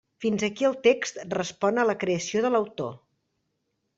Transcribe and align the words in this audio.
Fins 0.23 0.43
aquí 0.45 0.67
el 0.69 0.77
text 0.87 1.19
respon 1.33 1.81
a 1.81 1.85
la 1.91 1.95
creació 2.05 2.43
de 2.47 2.53
l'autor. 2.55 2.91